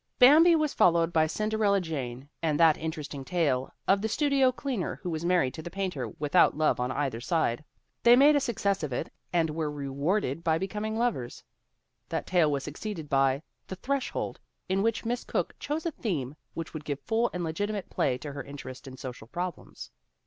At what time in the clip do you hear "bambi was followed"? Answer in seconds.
0.17-1.13